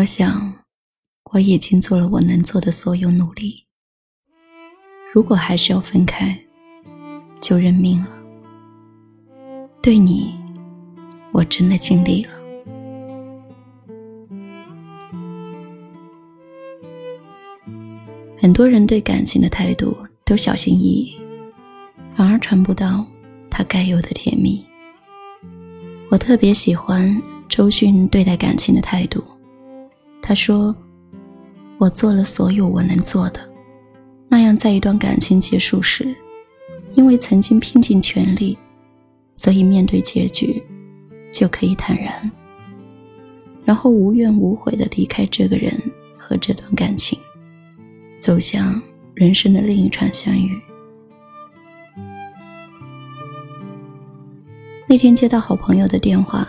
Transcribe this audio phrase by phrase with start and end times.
[0.00, 0.54] 我想，
[1.30, 3.66] 我已经做了我能做的所有努力。
[5.12, 6.34] 如果还是要分开，
[7.38, 8.22] 就认命了。
[9.82, 10.32] 对你，
[11.32, 12.32] 我真的尽力了。
[18.38, 19.94] 很多人对感情的态度
[20.24, 21.20] 都小心翼翼，
[22.14, 23.06] 反而传不到
[23.50, 24.66] 他该有的甜蜜。
[26.10, 27.14] 我特别喜欢
[27.50, 29.22] 周迅对待感情的态度。
[30.30, 30.72] 他说
[31.76, 33.40] ：“我做了所有我能做的，
[34.28, 36.14] 那样在一段感情结束时，
[36.94, 38.56] 因为曾经拼尽全力，
[39.32, 40.62] 所以面对结局
[41.32, 42.30] 就可以坦然，
[43.64, 45.76] 然后无怨无悔的离开这个人
[46.16, 47.18] 和这段感情，
[48.20, 48.80] 走向
[49.14, 50.56] 人生的另一场相遇。”
[54.86, 56.46] 那天接到好朋友的电话，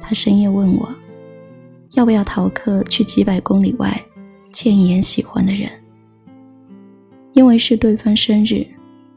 [0.00, 0.88] 他深夜问我。
[1.92, 4.00] 要不要逃课去几百公里外
[4.52, 5.70] 见一眼喜欢的人？
[7.32, 8.66] 因为是对方生日，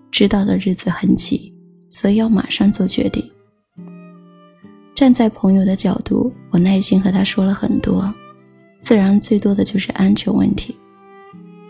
[0.10, 1.54] 知道的日子很挤，
[1.90, 3.24] 所以要马上做决定。
[4.96, 8.14] 站在朋友的角度，我耐心和他说了很多，
[8.82, 10.78] 自然最多的就是安全问题。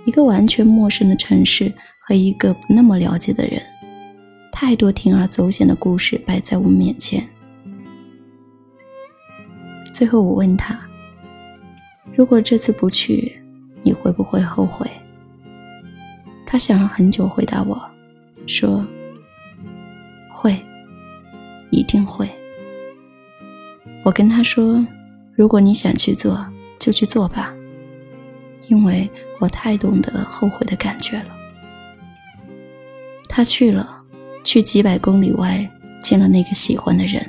[0.06, 3.62] 一个完全陌生的城市和一个不那么了解的人，
[4.52, 7.28] 太多铤而走险的故事摆在我们面前。
[9.94, 10.80] 最后我问他。
[12.16, 13.42] 如果这次不去，
[13.82, 14.86] 你会不会后悔？
[16.46, 17.82] 他想了很久，回答我
[18.46, 18.86] 说
[20.30, 20.56] ：“会，
[21.70, 22.28] 一定会。”
[24.04, 24.86] 我跟他说
[25.34, 26.46] ：“如果你想去做，
[26.78, 27.54] 就去做吧，
[28.68, 31.38] 因为我太懂得后悔的感觉了。”
[33.30, 34.04] 他去了，
[34.44, 35.66] 去几百公里外
[36.02, 37.26] 见了那个喜欢的人。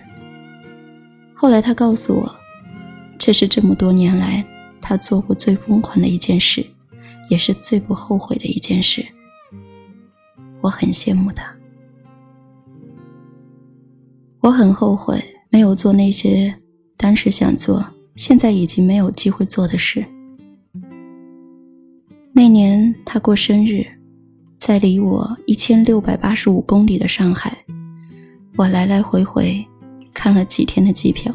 [1.33, 2.37] 后来他告诉我，
[3.17, 4.45] 这是这么多年来。
[4.93, 6.63] 他做过最疯狂的一件事，
[7.31, 9.03] 也是最不后悔的一件事。
[10.61, 11.51] 我很羡慕他。
[14.43, 16.55] 我很后悔没有做那些
[16.99, 17.83] 当时想做，
[18.17, 20.05] 现在已经没有机会做的事。
[22.35, 23.87] 那年他过生日，
[24.55, 27.65] 在离我一千六百八十五公里的上海，
[28.57, 29.67] 我来来回回
[30.13, 31.35] 看了几天的机票，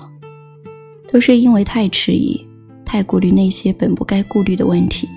[1.11, 2.46] 都是因为太迟疑。
[2.97, 5.07] 太顾虑那些本不该顾虑的问题，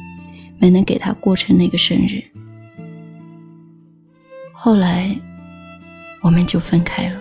[0.58, 2.22] 没能给他过成那个生日。
[4.52, 5.18] 后来，
[6.20, 7.18] 我们就分开了。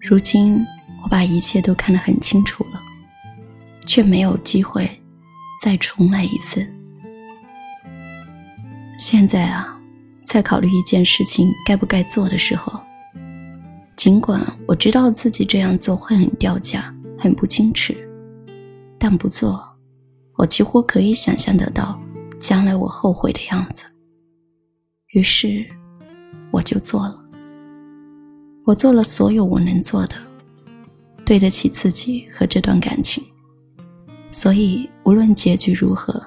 [0.00, 0.64] 如今，
[1.02, 2.80] 我把一切都看得很清楚了，
[3.84, 4.88] 却没有机会
[5.60, 6.64] 再重来一次。
[8.96, 9.76] 现在啊，
[10.24, 12.80] 在考虑一件事情该不该做的时候，
[13.96, 18.08] 尽管我知道自己这样做会很掉价、很不矜持。
[19.04, 19.60] 但不做，
[20.36, 22.00] 我几乎可以想象得到
[22.38, 23.82] 将来我后悔的样子。
[25.08, 25.66] 于是，
[26.52, 27.20] 我就做了。
[28.64, 30.14] 我做了所有我能做的，
[31.24, 33.24] 对得起自己和这段感情。
[34.30, 36.24] 所以，无论结局如何，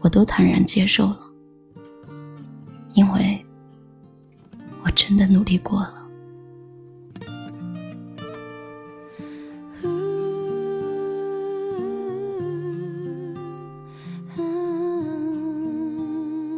[0.00, 1.20] 我都坦然接受了，
[2.94, 3.40] 因为
[4.82, 6.05] 我真的努力过了。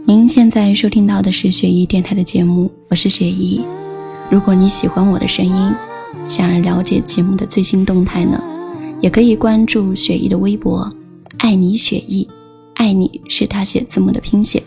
[0.08, 3.62] 您现在收听到的是雪姨电台的节目，我是雪姨。
[4.30, 5.74] 如果你喜欢我的声音，
[6.24, 8.42] 想要了解节目的最新动态呢，
[9.02, 10.90] 也可以关注雪姨的微博
[11.36, 12.26] “爱你雪姨”，
[12.76, 14.62] 爱你是大写字母的拼写。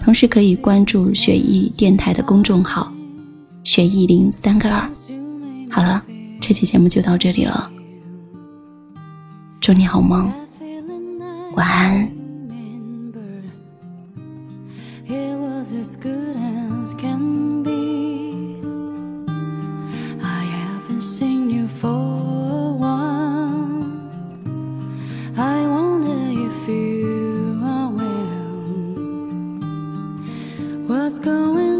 [0.00, 2.92] 同时可以关注雪姨电台的公众号
[3.62, 4.90] “雪姨零三个二”。
[5.70, 6.02] 好了，
[6.40, 7.70] 这期节目就到这里了，
[9.60, 10.28] 祝你好梦，
[11.54, 12.21] 晚安。
[15.82, 18.60] As good as can be.
[20.22, 23.82] I haven't seen you for a while.
[25.36, 26.18] I wonder
[26.48, 28.58] if you are well.
[30.86, 31.71] What's going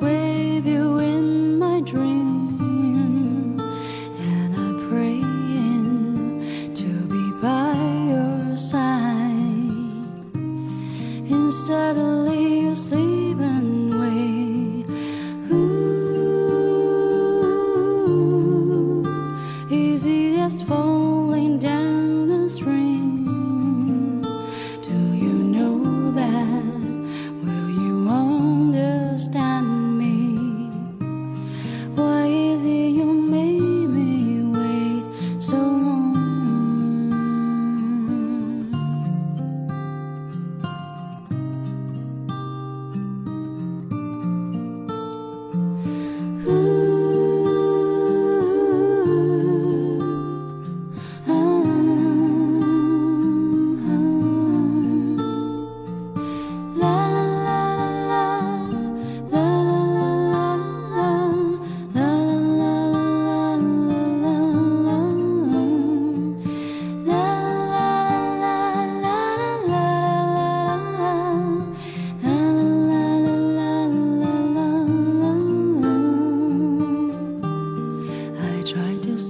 [0.00, 2.35] with you in my dreams.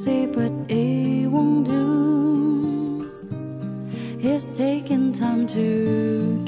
[0.06, 3.10] But it won't do.
[4.20, 6.44] It's taking time to.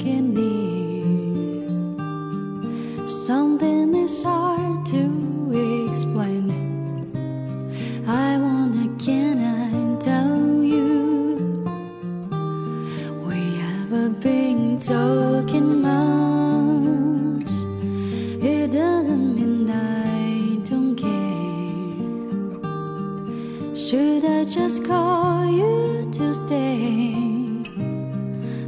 [23.89, 27.15] Should I just call you to stay?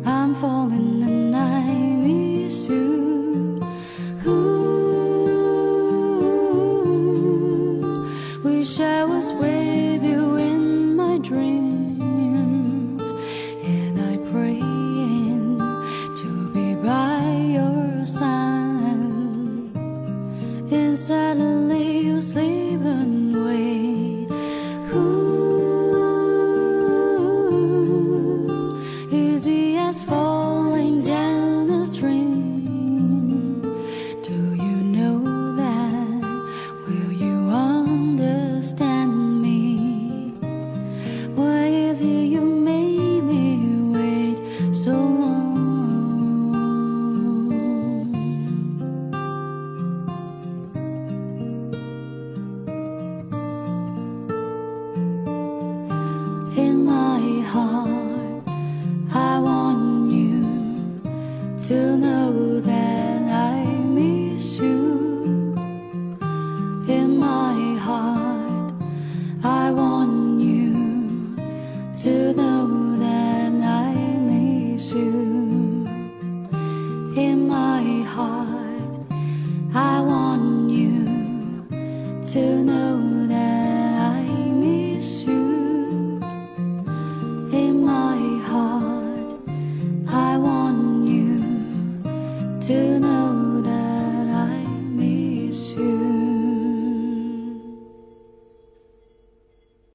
[0.03, 1.61] I'm falling and I
[2.01, 3.10] miss you.